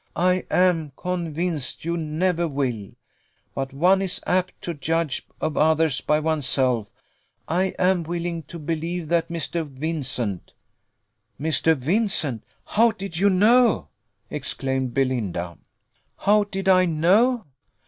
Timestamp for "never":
1.95-2.47